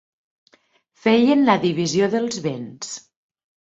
Feien 1.03 1.45
la 1.51 1.59
divisió 1.69 2.11
dels 2.19 2.45
béns. 2.51 2.95